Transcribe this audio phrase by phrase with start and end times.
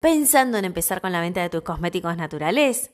[0.00, 2.92] pensando en empezar con la venta de tus cosméticos naturales?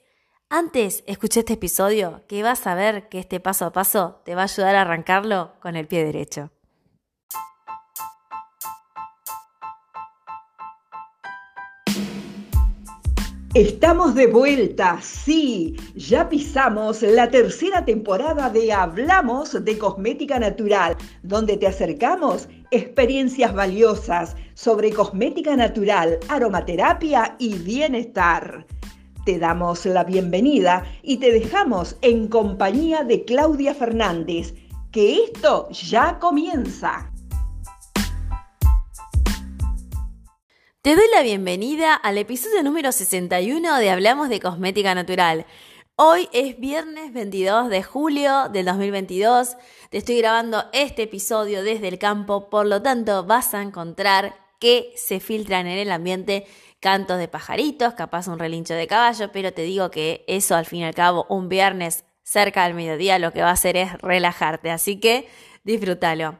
[0.49, 4.42] Antes, escuché este episodio que vas a ver que este paso a paso te va
[4.42, 6.51] a ayudar a arrancarlo con el pie derecho.
[13.55, 21.57] Estamos de vuelta, sí, ya pisamos la tercera temporada de Hablamos de Cosmética Natural, donde
[21.57, 28.66] te acercamos experiencias valiosas sobre cosmética natural, aromaterapia y bienestar.
[29.25, 34.55] Te damos la bienvenida y te dejamos en compañía de Claudia Fernández,
[34.91, 37.11] que esto ya comienza.
[40.83, 45.47] Te doy la bienvenida al episodio número 61 de Hablamos de Cosmética Natural.
[45.97, 49.56] Hoy es viernes 22 de julio del 2022.
[49.91, 54.92] Te estoy grabando este episodio desde el campo, por lo tanto vas a encontrar que
[54.97, 56.47] se filtran en el ambiente
[56.80, 60.80] cantos de pajaritos, capaz un relincho de caballo, pero te digo que eso al fin
[60.80, 64.72] y al cabo un viernes cerca del mediodía lo que va a hacer es relajarte,
[64.72, 65.28] así que
[65.62, 66.38] disfrútalo.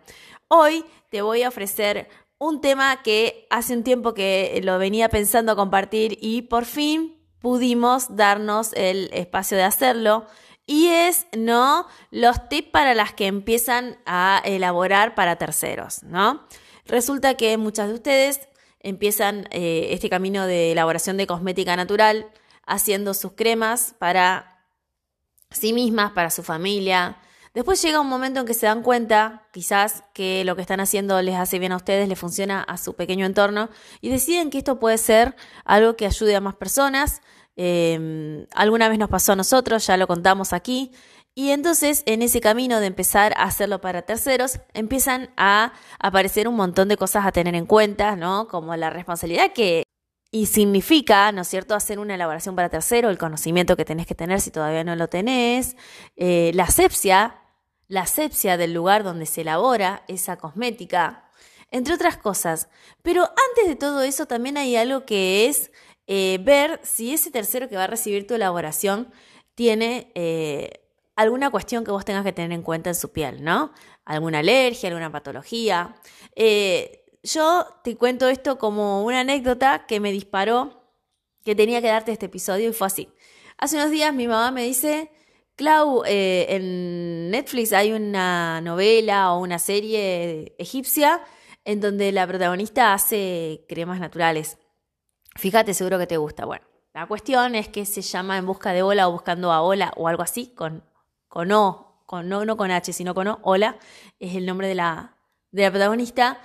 [0.49, 5.55] Hoy te voy a ofrecer un tema que hace un tiempo que lo venía pensando
[5.55, 7.14] compartir y por fin
[7.45, 10.25] pudimos darnos el espacio de hacerlo.
[10.65, 11.87] Y es, ¿no?
[12.11, 16.47] Los tips para las que empiezan a elaborar para terceros, ¿no?
[16.87, 18.49] Resulta que muchas de ustedes
[18.81, 22.31] empiezan eh, este camino de elaboración de cosmética natural
[22.65, 24.65] haciendo sus cremas para
[25.51, 27.19] sí mismas, para su familia,
[27.55, 31.23] Después llega un momento en que se dan cuenta, quizás, que lo que están haciendo
[31.23, 33.71] les hace bien a ustedes, les funciona a su pequeño entorno
[34.01, 37.23] y deciden que esto puede ser algo que ayude a más personas.
[37.57, 40.93] Em, alguna vez nos pasó a nosotros, ya lo contamos aquí.
[41.35, 46.55] Y entonces en ese camino de empezar a hacerlo para terceros, empiezan a aparecer un
[46.57, 48.47] montón de cosas a tener en cuenta, ¿no?
[48.49, 49.85] Como la responsabilidad que
[50.35, 54.17] y significa, ¿no es cierto?, hacer una elaboración para tercero, el conocimiento que tenés que
[54.17, 55.77] tener si todavía no lo tenés,
[56.17, 57.41] eh, la asepsia,
[57.87, 61.31] la asepsia del lugar donde se elabora esa cosmética,
[61.71, 62.69] entre otras cosas.
[63.03, 65.71] Pero antes de todo eso también hay algo que es
[66.07, 69.11] eh, ver si ese tercero que va a recibir tu elaboración
[69.55, 70.81] tiene eh,
[71.17, 73.73] alguna cuestión que vos tengas que tener en cuenta en su piel, ¿no?
[74.05, 75.95] Alguna alergia, alguna patología.
[76.37, 80.83] Eh, yo te cuento esto como una anécdota que me disparó
[81.45, 83.09] que tenía que darte este episodio y fue así.
[83.57, 85.11] Hace unos días mi mamá me dice,
[85.57, 91.23] Clau, en Netflix hay una novela o una serie egipcia
[91.65, 94.59] en donde la protagonista hace cremas naturales.
[95.37, 96.45] Fíjate, seguro que te gusta.
[96.45, 99.93] Bueno, la cuestión es que se llama En busca de Ola o Buscando a Ola
[99.97, 100.85] o algo así, con,
[101.27, 103.41] con O, con, no, no con H, sino con O.
[103.43, 103.79] Ola
[104.21, 105.17] es el nombre de la,
[105.51, 106.41] de la protagonista.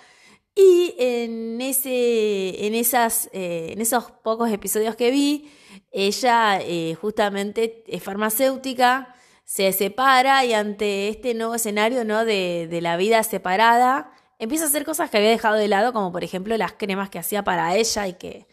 [0.55, 5.51] Y en, ese, en, esas, eh, en esos pocos episodios que vi,
[5.91, 12.25] ella eh, justamente es farmacéutica, se separa y ante este nuevo escenario ¿no?
[12.25, 16.11] de, de, la vida separada, empieza a hacer cosas que había dejado de lado, como
[16.11, 18.47] por ejemplo las cremas que hacía para ella y que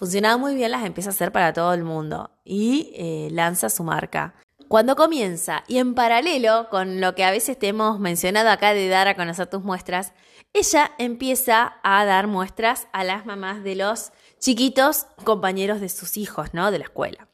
[0.00, 3.84] funcionaban muy bien, las empieza a hacer para todo el mundo y eh, lanza su
[3.84, 4.34] marca.
[4.66, 8.88] Cuando comienza, y en paralelo con lo que a veces te hemos mencionado acá de
[8.88, 10.14] dar a conocer tus muestras,
[10.54, 16.54] ella empieza a dar muestras a las mamás de los chiquitos compañeros de sus hijos,
[16.54, 16.70] ¿no?
[16.70, 17.28] De la escuela.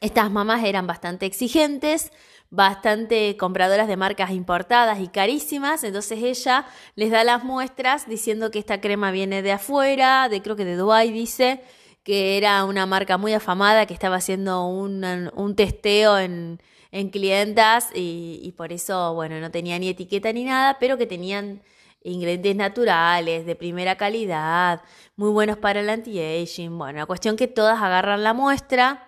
[0.00, 2.12] Estas mamás eran bastante exigentes,
[2.50, 8.58] bastante compradoras de marcas importadas y carísimas, entonces ella les da las muestras diciendo que
[8.58, 11.62] esta crema viene de afuera, de creo que de Dubai dice,
[12.02, 16.60] que era una marca muy afamada que estaba haciendo un, testeo en,
[16.90, 21.06] en clientas y, y por eso, bueno, no tenía ni etiqueta ni nada, pero que
[21.06, 21.60] tenían
[22.02, 24.82] ingredientes naturales, de primera calidad,
[25.16, 26.78] muy buenos para el anti-aging.
[26.78, 29.06] Bueno, la cuestión que todas agarran la muestra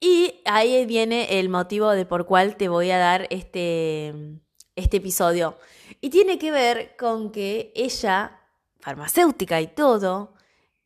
[0.00, 4.14] y ahí viene el motivo de por cual te voy a dar este,
[4.74, 5.58] este episodio.
[6.00, 8.40] Y tiene que ver con que ella,
[8.80, 10.34] farmacéutica y todo,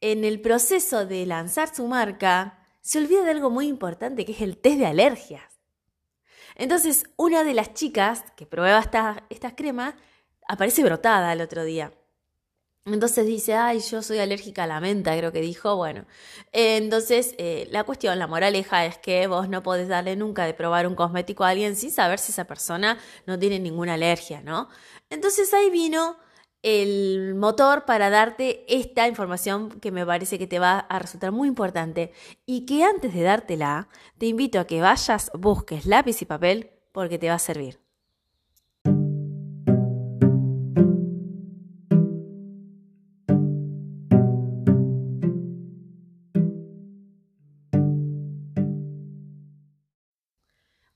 [0.00, 4.40] en el proceso de lanzar su marca, se olvida de algo muy importante que es
[4.40, 5.42] el test de alergias.
[6.54, 8.80] Entonces, una de las chicas que prueba
[9.30, 9.94] estas cremas
[10.46, 11.92] aparece brotada el otro día.
[12.86, 15.76] Entonces dice, ay, yo soy alérgica a la menta, creo que dijo.
[15.76, 16.06] Bueno,
[16.52, 20.86] entonces eh, la cuestión, la moraleja es que vos no podés darle nunca de probar
[20.86, 24.68] un cosmético a alguien sin saber si esa persona no tiene ninguna alergia, ¿no?
[25.10, 26.16] Entonces ahí vino
[26.62, 31.48] el motor para darte esta información que me parece que te va a resultar muy
[31.48, 32.12] importante
[32.46, 33.88] y que antes de dártela,
[34.18, 37.89] te invito a que vayas, busques lápiz y papel porque te va a servir.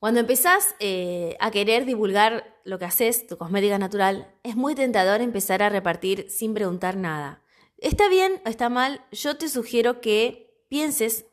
[0.04, 5.22] Cuando empezás eh, a querer divulgar lo que haces, tu cosmética natural, es muy tentador
[5.22, 7.42] empezar a repartir sin preguntar nada.
[7.78, 11.24] Está bien o está mal, yo te sugiero que pienses,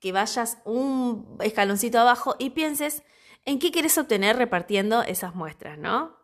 [0.00, 3.04] que vayas un escaloncito abajo y pienses
[3.46, 6.14] en qué quieres obtener repartiendo esas muestras, ¿no?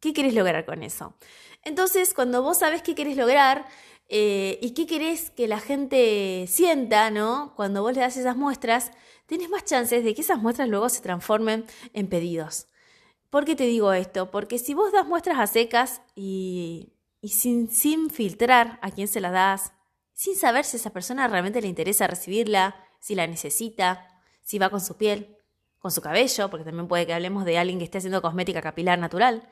[0.00, 1.18] ¿Qué quieres lograr con eso?
[1.64, 3.66] Entonces, cuando vos sabes qué quieres lograr
[4.08, 7.52] eh, y qué querés que la gente sienta, ¿no?
[7.56, 8.90] Cuando vos le das esas muestras,
[9.30, 12.66] tienes más chances de que esas muestras luego se transformen en pedidos.
[13.30, 14.32] ¿Por qué te digo esto?
[14.32, 19.30] Porque si vos das muestras a secas y, sin, sin filtrar a quién se las
[19.30, 19.72] das,
[20.14, 24.80] sin saber si esa persona realmente le interesa recibirla, si la necesita, si va con
[24.80, 25.36] su piel,
[25.78, 28.98] con su cabello, porque también puede que hablemos de alguien que esté haciendo cosmética capilar
[28.98, 29.48] natural,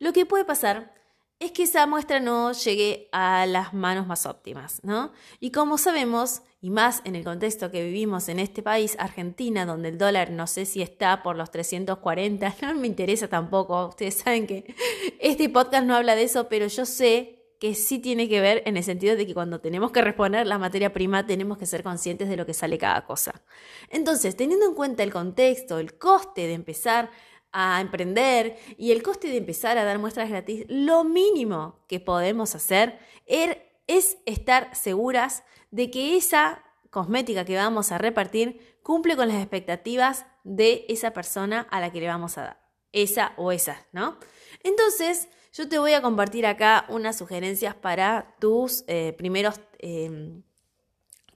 [0.00, 0.92] lo que puede pasar
[1.40, 5.12] es que esa muestra no llegue a las manos más óptimas, ¿no?
[5.38, 9.90] Y como sabemos, y más en el contexto que vivimos en este país, Argentina, donde
[9.90, 14.46] el dólar no sé si está por los 340, no me interesa tampoco, ustedes saben
[14.46, 14.74] que
[15.20, 18.76] este podcast no habla de eso, pero yo sé que sí tiene que ver en
[18.76, 22.28] el sentido de que cuando tenemos que responder la materia prima tenemos que ser conscientes
[22.28, 23.42] de lo que sale cada cosa.
[23.90, 27.10] Entonces, teniendo en cuenta el contexto, el coste de empezar
[27.52, 32.54] a emprender y el coste de empezar a dar muestras gratis, lo mínimo que podemos
[32.54, 39.28] hacer er, es estar seguras de que esa cosmética que vamos a repartir cumple con
[39.28, 42.68] las expectativas de esa persona a la que le vamos a dar.
[42.92, 44.18] Esa o esa, ¿no?
[44.62, 50.42] Entonces, yo te voy a compartir acá unas sugerencias para tus eh, primeros em,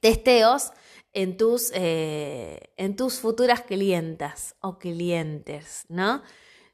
[0.00, 0.73] testeos
[1.12, 6.23] en tus, eh, en tus futuras clientas o clientes, ¿no?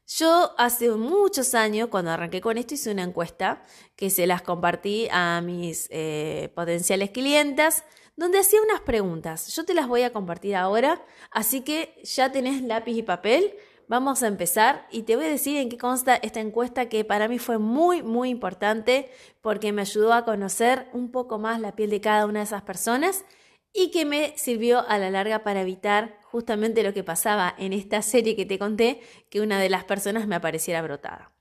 [0.07, 3.63] Yo hace muchos años, cuando arranqué con esto, hice una encuesta
[3.95, 7.85] que se las compartí a mis eh, potenciales clientas,
[8.17, 9.55] donde hacía unas preguntas.
[9.55, 13.55] Yo te las voy a compartir ahora, así que ya tenés lápiz y papel.
[13.87, 17.29] Vamos a empezar y te voy a decir en qué consta esta encuesta que para
[17.29, 19.11] mí fue muy, muy importante
[19.43, 22.63] porque me ayudó a conocer un poco más la piel de cada una de esas
[22.63, 23.25] personas
[23.73, 28.03] y que me sirvió a la larga para evitar justamente lo que pasaba en esta
[28.03, 29.01] serie que te conté,
[29.31, 31.33] que una de las personas me apareciera brotada.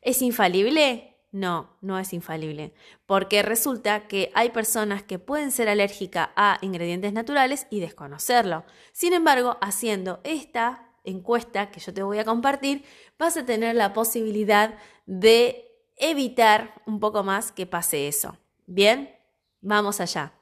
[0.00, 1.16] ¿Es infalible?
[1.32, 2.74] No, no es infalible,
[3.06, 8.64] porque resulta que hay personas que pueden ser alérgicas a ingredientes naturales y desconocerlo.
[8.92, 12.84] Sin embargo, haciendo esta encuesta que yo te voy a compartir,
[13.18, 18.38] vas a tener la posibilidad de evitar un poco más que pase eso.
[18.66, 19.16] Bien,
[19.60, 20.34] vamos allá.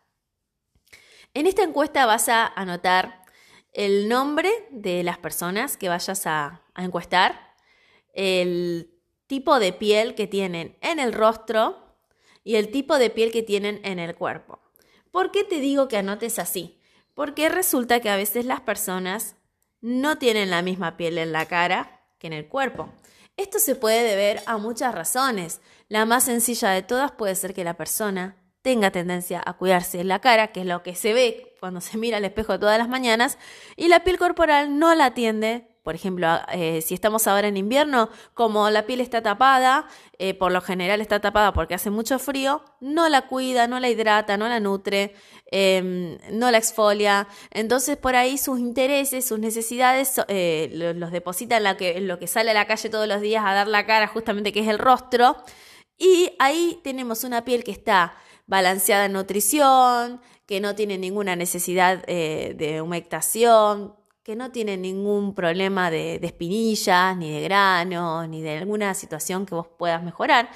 [1.34, 3.24] En esta encuesta vas a anotar
[3.72, 7.54] el nombre de las personas que vayas a, encuestar,
[8.12, 8.90] el
[9.26, 11.96] tipo de piel que tienen en el rostro
[12.44, 14.60] y el tipo de piel que tienen en el cuerpo.
[15.10, 16.78] ¿Por qué te digo que anotes así?
[17.14, 19.36] Porque resulta que a veces las personas
[19.80, 22.90] no tienen la misma piel en la cara que en el cuerpo.
[23.38, 25.62] Esto se puede deber a muchas razones.
[25.88, 30.20] La más sencilla de todas puede ser que la persona tenga tendencia a cuidarse la
[30.20, 33.38] cara, que es lo que se ve cuando se mira al espejo todas las mañanas,
[33.76, 35.68] y la piel corporal no la atiende.
[35.82, 39.88] Por ejemplo, eh, si estamos ahora en invierno, como la piel está tapada,
[40.18, 43.88] eh, por lo general está tapada porque hace mucho frío, no la cuida, no la
[43.88, 45.14] hidrata, no la nutre,
[45.50, 47.26] em, no la exfolia.
[47.50, 52.28] Entonces, por ahí sus intereses, sus necesidades eh, los, deposita en, que, en lo que
[52.28, 54.78] sale a la calle todos los días a dar la cara, justamente que es el
[54.78, 55.36] rostro.
[55.98, 58.14] Y ahí tenemos una piel que está
[58.52, 65.34] balanceada en nutrición, que no tiene ninguna necesidad eh, de humectación, que no tiene ningún
[65.34, 70.50] problema de, espinillas, ni de granos, ni de alguna situación que vos puedas mejorar.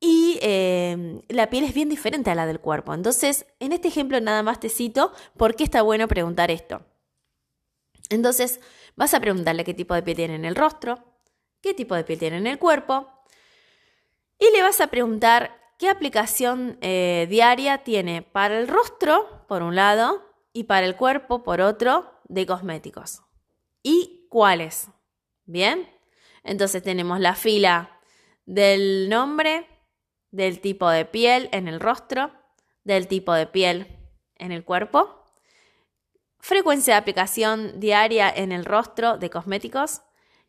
[0.00, 2.92] Y eh, la piel es bien diferente a la del cuerpo.
[2.92, 6.82] Entonces, en este ejemplo nada más te cito por qué está bueno preguntar esto.
[8.10, 8.60] Entonces,
[8.96, 11.02] vas a preguntarle qué tipo de piel tiene en el rostro,
[11.62, 13.08] qué tipo de piel tiene en el cuerpo,
[14.38, 19.74] y le vas a preguntar ¿Qué aplicación eh, diaria tiene para el rostro, por un
[19.74, 23.22] lado, y para el cuerpo, por otro, de cosméticos?
[23.82, 24.88] ¿Y cuáles?
[25.44, 25.88] Bien,
[26.44, 28.00] entonces tenemos la fila
[28.46, 29.66] del nombre,
[30.30, 32.32] del tipo de piel en el rostro,
[32.84, 33.98] del tipo de piel
[34.36, 35.24] en el cuerpo,
[36.38, 40.02] frecuencia de aplicación diaria en el rostro de cosméticos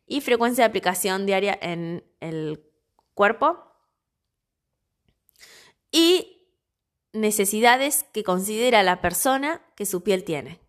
[0.06, 2.64] y frecuencia de aplicación diaria en el
[3.14, 3.73] cuerpo
[5.94, 6.50] y
[7.12, 10.60] necesidades que considera la persona que su piel tiene.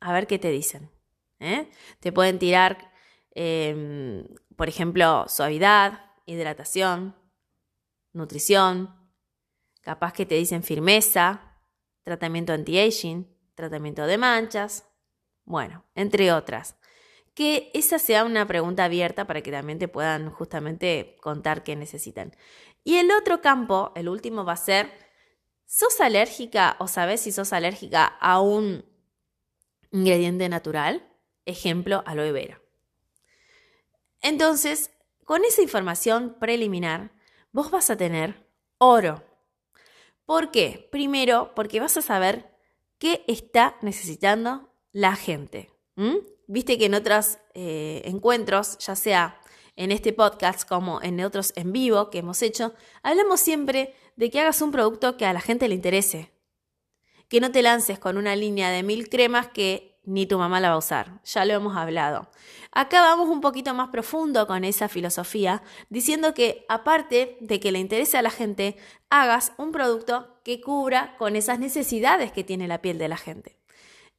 [0.00, 0.90] A ver qué te dicen.
[1.38, 1.68] ¿eh?
[2.00, 2.90] Te pueden tirar,
[3.32, 7.14] em, por ejemplo, suavidad, hidratación,
[8.14, 8.96] nutrición,
[9.82, 11.58] capaz que te dicen firmeza,
[12.02, 14.86] tratamiento anti-aging, tratamiento de manchas,
[15.44, 16.76] bueno, entre otras.
[17.34, 22.34] que esa sea una pregunta abierta para que también te puedan justamente contar qué necesitan.
[22.84, 24.90] Y el otro campo, el último, va a ser,
[25.66, 28.84] ¿sos alérgica o sabes si sos alérgica a un
[29.90, 31.06] ingrediente natural?
[31.44, 32.60] Ejemplo, aloe vera.
[34.22, 34.90] Entonces,
[35.24, 37.12] con esa información preliminar,
[37.52, 38.46] vos vas a tener
[38.78, 39.24] oro.
[40.24, 40.88] ¿Por qué?
[40.90, 42.56] Primero, porque vas a saber
[42.98, 45.70] qué está necesitando la gente.
[46.46, 49.39] Viste que en otros eh, encuentros, ya sea
[49.76, 54.40] en este podcast como en otros en vivo que hemos hecho, hablamos siempre de que
[54.40, 56.32] hagas un producto que a la gente le interese.
[57.28, 60.70] Que no te lances con una línea de mil cremas que ni tu mamá la
[60.70, 61.20] va a usar.
[61.24, 62.30] Ya lo hemos hablado.
[62.72, 67.78] Acá vamos un poquito más profundo con esa filosofía, diciendo que aparte de que le
[67.78, 68.76] interese a la gente,
[69.08, 73.58] hagas un producto que cubra con esas necesidades que tiene la piel de la gente.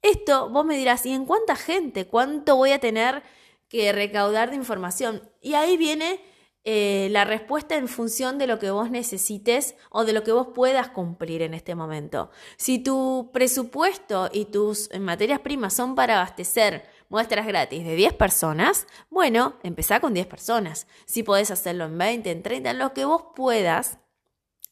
[0.01, 2.07] Esto vos me dirás, ¿y en cuánta gente?
[2.07, 3.23] ¿Cuánto voy a tener
[3.71, 5.31] que recaudar de información?
[5.41, 6.19] Y ahí viene
[6.65, 10.49] eh, la respuesta en función de lo que vos necesites o de lo que vos
[10.53, 12.31] puedas cumplir en este momento.
[12.57, 18.87] Si tu presupuesto y tus materias primas son para abastecer muestras gratis de 10 personas,
[19.09, 20.85] bueno, empezá con 10 personas.
[21.05, 23.99] Si podés hacerlo en 20, en 30, en lo que vos puedas,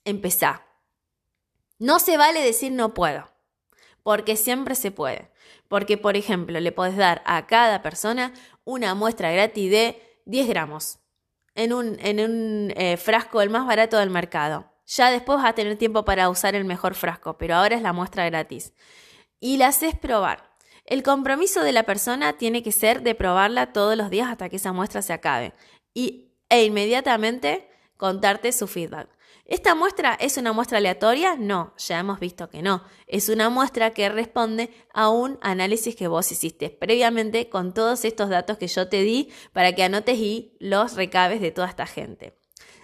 [0.04, 0.66] empezá.
[1.78, 3.32] No se vale decir no puedo
[4.04, 5.32] porque siempre se puede.
[5.70, 8.34] Porque, por ejemplo, le podés dar a cada persona
[8.66, 11.00] una muestra gratis de 10 gramos
[11.56, 14.72] en un, eh, frasco el más barato del mercado.
[14.86, 17.94] Ya después vas a tener tiempo para usar el mejor frasco, pero ahora es la
[17.94, 18.74] muestra gratis.
[19.40, 20.50] Y la haces probar.
[20.86, 24.56] El compromiso de la persona tiene que ser de probarla todos los días hasta que
[24.56, 25.54] esa muestra se acabe.
[25.94, 29.10] Y, e inmediatamente contarte su feedback.
[29.50, 31.36] ¿Esta muestra es una muestra aleatoria?
[31.36, 32.84] No, ya hemos visto que no.
[33.08, 38.30] Es una muestra que responde a un análisis que vos hiciste previamente con todos estos
[38.30, 42.38] datos que yo te di para que anotes y los recabes de toda esta gente.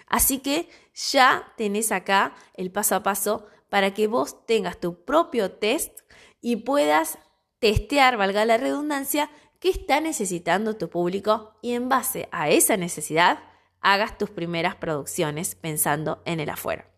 [0.08, 5.52] Así que ya tenés acá el paso a paso para que vos tengas tu propio
[5.52, 6.00] test
[6.40, 7.20] y puedas
[7.60, 9.30] testear, valga la redundancia,
[9.60, 13.38] qué está necesitando tu público y en base a esa necesidad
[13.86, 16.90] hagas tus primeras producciones pensando en el afuera.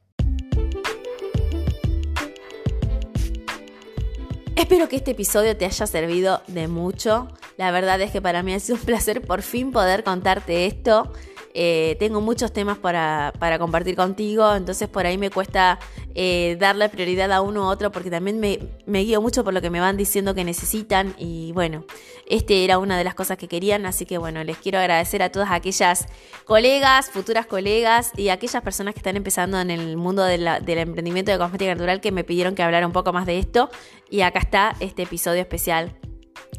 [4.56, 7.28] Espero que este episodio te haya servido de mucho.
[7.58, 11.12] La verdad es que para mí ha sido un placer por fin poder contarte esto.
[11.60, 15.80] Eh, tengo muchos temas para, compartir contigo, entonces por ahí me cuesta
[16.14, 19.60] eh, darle prioridad a uno u otro porque también me, me, guío mucho por lo
[19.60, 21.84] que me van diciendo que necesitan y bueno,
[22.28, 25.32] este era una de las cosas que querían, así que bueno, les quiero agradecer a
[25.32, 26.06] todas aquellas
[26.44, 31.38] colegas, futuras colegas y aquellas personas que están empezando en el mundo del emprendimiento de
[31.38, 33.68] cosmética natural que me pidieron que hablara un poco más de esto
[34.08, 35.98] y acá está este episodio especial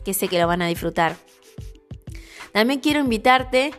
[0.03, 1.15] que sé que lo van a disfrutar.
[2.51, 3.71] También quiero invitarte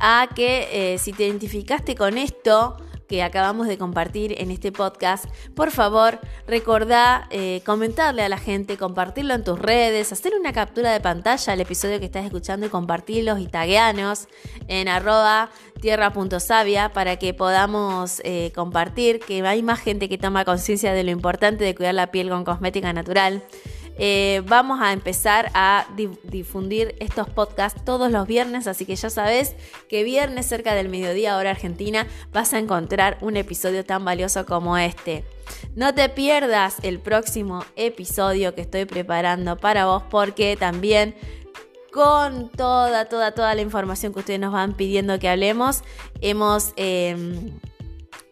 [0.00, 2.76] a que eh, si te identificaste con esto
[3.08, 8.76] que acabamos de compartir en este podcast, por favor recordá eh, comentarle a la gente,
[8.76, 12.68] compartirlo en tus redes, hacer una captura de pantalla al episodio que estás escuchando y
[12.68, 14.26] compartirlos y tagueanos
[14.66, 15.50] en arroba
[15.80, 21.10] tierra.savia para que podamos eh, compartir, que hay más gente que toma conciencia de lo
[21.10, 23.42] importante de cuidar la piel con cosmética natural.
[23.98, 25.86] Eh, vamos a empezar a
[26.24, 29.54] difundir estos podcasts todos los viernes, así que ya sabes
[29.88, 34.76] que viernes cerca del mediodía hora argentina vas a encontrar un episodio tan valioso como
[34.76, 35.24] este.
[35.74, 41.14] No te pierdas el próximo episodio que estoy preparando para vos porque también
[41.92, 45.82] con toda, toda, toda la información que ustedes nos van pidiendo que hablemos,
[46.20, 47.58] hemos, em,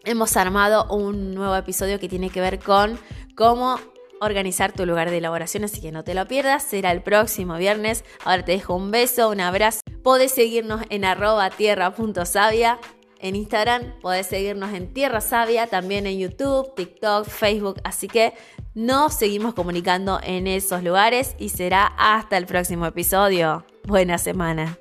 [0.03, 2.99] hemos armado un nuevo episodio que tiene que ver con
[3.35, 3.79] cómo
[4.25, 6.63] organizar tu lugar de elaboración, así que no te lo pierdas.
[6.63, 8.03] Será el próximo viernes.
[8.23, 9.81] Ahora te dejo un beso, un abrazo.
[10.03, 12.79] Podés seguirnos en arroba tierra.savia
[13.19, 18.33] en Instagram, podés seguirnos en Tierra Sabia, también en YouTube, TikTok, Facebook, así que
[18.73, 23.65] nos seguimos comunicando en esos lugares y será hasta el próximo episodio.
[23.85, 24.77] Buena semana.